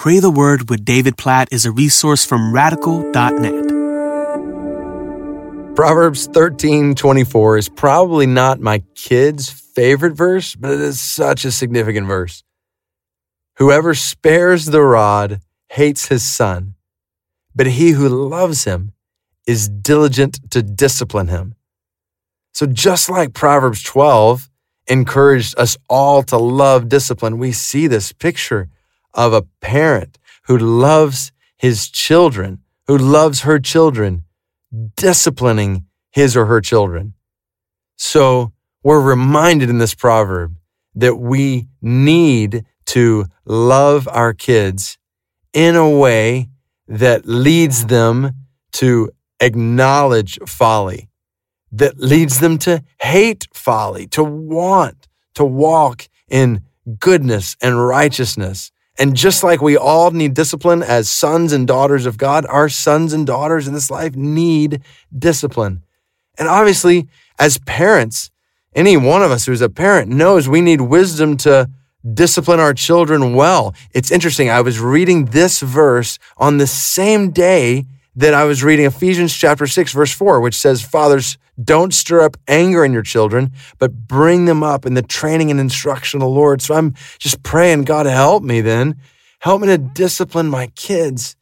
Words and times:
Pray 0.00 0.18
the 0.18 0.30
Word 0.30 0.70
with 0.70 0.82
David 0.82 1.18
Platt 1.18 1.48
is 1.52 1.66
a 1.66 1.70
resource 1.70 2.24
from 2.24 2.54
radical.net. 2.54 3.66
Proverbs 5.76 6.26
13 6.26 6.94
24 6.94 7.58
is 7.58 7.68
probably 7.68 8.24
not 8.24 8.60
my 8.60 8.82
kid's 8.94 9.50
favorite 9.50 10.14
verse, 10.14 10.54
but 10.54 10.70
it 10.70 10.80
is 10.80 10.98
such 10.98 11.44
a 11.44 11.52
significant 11.52 12.06
verse. 12.06 12.42
Whoever 13.58 13.94
spares 13.94 14.64
the 14.64 14.80
rod 14.80 15.42
hates 15.68 16.08
his 16.08 16.26
son, 16.26 16.76
but 17.54 17.66
he 17.66 17.90
who 17.90 18.08
loves 18.08 18.64
him 18.64 18.92
is 19.46 19.68
diligent 19.68 20.50
to 20.52 20.62
discipline 20.62 21.28
him. 21.28 21.56
So, 22.54 22.64
just 22.64 23.10
like 23.10 23.34
Proverbs 23.34 23.82
12 23.82 24.48
encouraged 24.86 25.58
us 25.58 25.76
all 25.90 26.22
to 26.22 26.38
love 26.38 26.88
discipline, 26.88 27.36
we 27.36 27.52
see 27.52 27.86
this 27.86 28.14
picture 28.14 28.70
of 29.14 29.32
a 29.32 29.42
parent 29.60 30.18
who 30.44 30.56
loves 30.56 31.32
his 31.56 31.88
children, 31.88 32.60
who 32.86 32.96
loves 32.96 33.42
her 33.42 33.58
children, 33.58 34.24
disciplining 34.96 35.86
his 36.10 36.36
or 36.36 36.46
her 36.46 36.60
children. 36.60 37.14
So 37.96 38.52
we're 38.82 39.00
reminded 39.00 39.68
in 39.68 39.78
this 39.78 39.94
proverb 39.94 40.56
that 40.94 41.16
we 41.16 41.68
need 41.80 42.64
to 42.86 43.26
love 43.44 44.08
our 44.10 44.32
kids 44.32 44.98
in 45.52 45.76
a 45.76 45.88
way 45.88 46.48
that 46.88 47.26
leads 47.26 47.86
them 47.86 48.32
to 48.72 49.10
acknowledge 49.40 50.38
folly, 50.46 51.08
that 51.72 51.98
leads 51.98 52.40
them 52.40 52.58
to 52.58 52.82
hate 53.00 53.46
folly, 53.52 54.06
to 54.08 54.24
want 54.24 55.08
to 55.34 55.44
walk 55.44 56.08
in 56.28 56.62
goodness 56.98 57.56
and 57.62 57.86
righteousness, 57.86 58.72
and 59.00 59.16
just 59.16 59.42
like 59.42 59.62
we 59.62 59.78
all 59.78 60.10
need 60.10 60.34
discipline 60.34 60.82
as 60.82 61.08
sons 61.08 61.54
and 61.54 61.66
daughters 61.66 62.04
of 62.04 62.18
God, 62.18 62.44
our 62.44 62.68
sons 62.68 63.14
and 63.14 63.26
daughters 63.26 63.66
in 63.66 63.72
this 63.72 63.90
life 63.90 64.14
need 64.14 64.82
discipline. 65.18 65.82
And 66.38 66.46
obviously, 66.46 67.08
as 67.38 67.56
parents, 67.56 68.30
any 68.74 68.98
one 68.98 69.22
of 69.22 69.30
us 69.30 69.46
who's 69.46 69.62
a 69.62 69.70
parent 69.70 70.10
knows 70.10 70.50
we 70.50 70.60
need 70.60 70.82
wisdom 70.82 71.38
to 71.38 71.70
discipline 72.12 72.60
our 72.60 72.74
children 72.74 73.34
well. 73.34 73.74
It's 73.94 74.12
interesting. 74.12 74.50
I 74.50 74.60
was 74.60 74.78
reading 74.78 75.26
this 75.26 75.60
verse 75.60 76.18
on 76.36 76.58
the 76.58 76.66
same 76.66 77.30
day 77.30 77.86
that 78.16 78.34
I 78.34 78.44
was 78.44 78.64
reading 78.64 78.86
Ephesians 78.86 79.34
chapter 79.34 79.66
6, 79.66 79.92
verse 79.92 80.12
4, 80.12 80.40
which 80.40 80.56
says, 80.56 80.82
Fathers, 80.82 81.38
don't 81.62 81.94
stir 81.94 82.22
up 82.22 82.36
anger 82.48 82.84
in 82.84 82.92
your 82.92 83.02
children, 83.02 83.52
but 83.78 84.08
bring 84.08 84.46
them 84.46 84.62
up 84.62 84.86
in 84.86 84.94
the 84.94 85.02
training 85.02 85.50
and 85.50 85.60
instruction 85.60 86.18
of 86.18 86.22
the 86.22 86.34
Lord. 86.34 86.62
So 86.62 86.74
I'm 86.74 86.94
just 87.18 87.42
praying, 87.42 87.84
God, 87.84 88.06
help 88.06 88.42
me 88.42 88.60
then. 88.60 88.96
Help 89.40 89.60
me 89.60 89.68
to 89.68 89.78
discipline 89.78 90.48
my 90.48 90.66
kids 90.68 91.36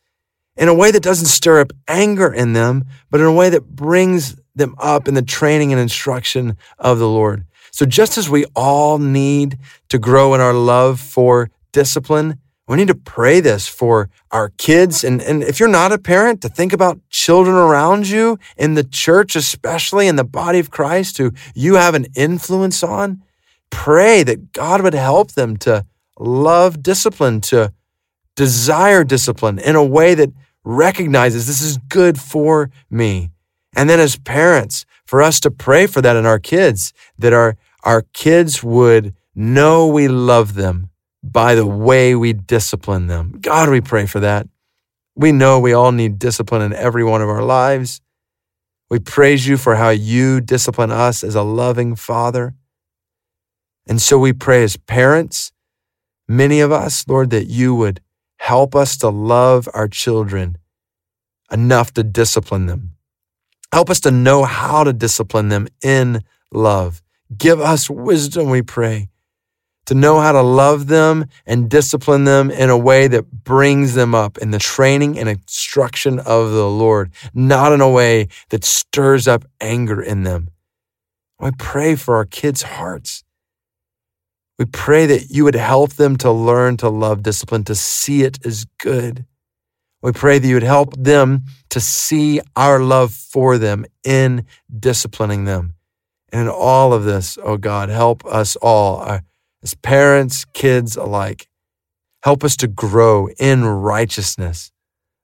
in 0.57 0.69
a 0.69 0.75
way 0.75 0.91
that 0.91 1.03
doesn't 1.03 1.27
stir 1.27 1.61
up 1.61 1.73
anger 1.87 2.33
in 2.33 2.53
them, 2.53 2.85
but 3.11 3.21
in 3.21 3.27
a 3.27 3.33
way 3.33 3.49
that 3.49 3.67
brings 3.77 4.37
them 4.55 4.75
up 4.79 5.09
in 5.09 5.15
the 5.15 5.23
training 5.23 5.73
and 5.73 5.81
instruction 5.81 6.57
of 6.79 6.99
the 6.99 7.09
Lord. 7.09 7.45
So 7.71 7.87
just 7.87 8.19
as 8.19 8.29
we 8.29 8.45
all 8.57 8.99
need 8.99 9.59
to 9.89 9.99
grow 9.99 10.35
in 10.35 10.41
our 10.41 10.53
love 10.53 11.01
for 11.01 11.51
discipline, 11.73 12.41
we 12.69 12.77
need 12.77 12.89
to 12.89 12.95
pray 12.95 13.41
this 13.41 13.67
for 13.67 14.11
our 14.31 14.51
kids. 14.51 15.03
And, 15.03 15.23
and 15.23 15.43
if 15.43 15.59
you're 15.59 15.71
not 15.71 15.91
a 15.91 15.99
parent, 15.99 16.43
to 16.43 16.51
think 16.51 16.75
about 16.75 17.01
children 17.09 17.57
around 17.57 18.09
you 18.09 18.39
in 18.59 18.75
the 18.75 18.85
church, 18.85 19.35
especially 19.35 20.07
in 20.07 20.17
the 20.17 20.25
body 20.25 20.59
of 20.59 20.71
Christ 20.71 21.17
who 21.17 21.33
you 21.55 21.77
have 21.77 21.95
an 21.95 22.07
influence 22.15 22.83
on. 22.83 23.23
Pray 23.71 24.23
that 24.23 24.53
God 24.53 24.83
would 24.83 24.95
help 24.95 25.33
them 25.33 25.57
to 25.59 25.87
love 26.19 26.83
discipline, 26.83 27.41
to 27.43 27.73
desire 28.37 29.03
discipline 29.03 29.59
in 29.59 29.75
a 29.75 29.85
way 29.85 30.15
that 30.15 30.31
recognizes 30.63 31.47
this 31.47 31.63
is 31.63 31.79
good 31.89 32.19
for 32.21 32.71
me. 32.91 33.31
And 33.75 33.89
then 33.89 33.99
as 33.99 34.17
parents, 34.17 34.85
for 35.07 35.23
us 35.23 35.41
to 35.41 35.51
pray 35.51 35.87
for 35.87 36.03
that 36.03 36.17
in 36.17 36.27
our 36.27 36.39
kids, 36.39 36.93
that 37.19 37.33
our, 37.33 37.57
our 37.83 38.03
kids 38.13 38.63
would 38.63 39.15
know 39.35 39.87
we 39.87 40.07
love 40.07 40.53
them 40.53 40.91
by 41.23 41.55
the 41.55 41.67
way 41.67 42.15
we 42.15 42.33
discipline 42.33 43.07
them. 43.07 43.39
God, 43.41 43.69
we 43.69 43.81
pray 43.81 44.07
for 44.07 44.21
that. 44.21 44.47
We 45.15 45.33
know 45.33 45.59
we 45.59 45.73
all 45.73 45.93
need 45.93 46.19
discipline 46.19 46.63
in 46.63 46.73
every 46.73 47.03
one 47.03 47.23
of 47.23 47.29
our 47.29 47.43
lives. 47.43 48.01
We 48.89 48.99
praise 48.99 49.47
you 49.47 49.57
for 49.57 49.75
how 49.75 49.91
you 49.91 50.41
discipline 50.41 50.93
us 50.93 51.25
as 51.25 51.35
a 51.35 51.43
loving 51.43 51.97
father. 51.97 52.55
And 53.87 54.01
so 54.01 54.19
we 54.19 54.33
pray 54.33 54.63
as 54.63 54.77
parents, 54.77 55.51
many 56.29 56.61
of 56.61 56.71
us, 56.71 57.07
Lord, 57.09 57.31
that 57.31 57.47
you 57.47 57.75
would 57.75 58.01
help 58.39 58.75
us 58.75 58.97
to 58.99 59.09
love 59.09 59.69
our 59.75 59.89
children 59.89 60.57
enough 61.51 61.93
to 61.95 62.05
discipline 62.05 62.67
them. 62.67 62.93
Help 63.73 63.91
us 63.91 64.01
to 64.01 64.11
know 64.11 64.45
how 64.45 64.85
to 64.85 64.93
discipline 64.93 65.49
them 65.49 65.69
in 65.83 66.23
love. 66.53 67.03
Give 67.37 67.61
us 67.61 67.91
wisdom, 67.91 68.49
we 68.49 68.63
pray 68.63 69.09
to 69.89 69.95
know 69.95 70.21
how 70.21 70.33
to 70.33 70.43
love 70.43 70.89
them 70.89 71.25
and 71.47 71.71
discipline 71.71 72.25
them 72.25 72.51
in 72.51 72.69
a 72.69 72.77
way 72.77 73.09
that 73.09 73.31
brings 73.43 73.95
them 73.95 74.15
up 74.15 74.37
in 74.37 74.51
the 74.51 74.59
training 74.59 75.19
and 75.19 75.31
instruction 75.31 76.19
of 76.19 76.51
the 76.51 76.69
Lord, 76.69 77.11
not 77.33 77.73
in 77.73 77.81
a 77.81 77.89
way 77.89 78.29
that 78.51 78.65
stirs 78.65 79.27
up 79.27 79.47
anger 79.63 80.03
in 80.03 80.25
them. 80.25 80.51
I 81.41 81.53
pray 81.59 81.95
for 81.95 82.17
our 82.17 82.27
kids' 82.27 82.61
hearts. 82.61 83.25
We 84.59 84.67
pray 84.67 85.07
that 85.07 85.31
you 85.31 85.45
would 85.45 85.55
help 85.55 85.95
them 85.95 86.19
to 86.19 86.31
learn 86.31 86.77
to 86.79 86.91
love 86.91 87.23
discipline, 87.23 87.65
to 87.65 87.75
see 87.75 88.25
it 88.25 88.45
as 88.45 88.67
good. 88.79 89.25
We 90.03 90.13
pray 90.13 90.39
that 90.39 90.47
you 90.47 90.57
would 90.57 90.63
help 90.63 90.97
them 90.99 91.45
to 91.71 91.81
see 91.81 92.43
our 92.55 92.79
love 92.79 93.15
for 93.15 93.57
them 93.57 93.87
in 94.05 94.45
disciplining 94.69 95.47
them. 95.47 95.73
And 96.31 96.43
in 96.43 96.49
all 96.49 96.93
of 96.93 97.05
this, 97.05 97.39
oh 97.43 97.57
God, 97.57 97.89
help 97.89 98.27
us 98.27 98.55
all, 98.57 98.97
our, 98.97 99.23
as 99.63 99.75
parents, 99.75 100.45
kids 100.53 100.97
alike. 100.97 101.49
Help 102.23 102.45
us 102.45 102.57
to 102.57 102.69
grow 102.69 103.29
in 103.39 103.65
righteousness 103.65 104.73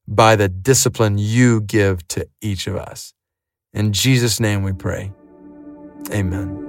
by 0.06 0.36
the 0.36 0.48
discipline 0.48 1.18
you 1.18 1.60
give 1.60 2.06
to 2.08 2.28
each 2.40 2.66
of 2.66 2.76
us. 2.76 3.14
In 3.72 3.92
Jesus' 3.92 4.38
name 4.38 4.62
we 4.62 4.72
pray. 4.72 5.12
Amen. 6.12 6.63